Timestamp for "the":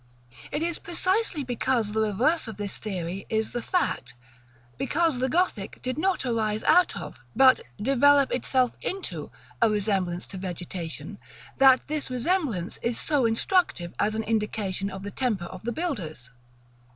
1.91-2.01, 3.51-3.61, 5.19-5.29, 15.03-15.11, 15.65-15.71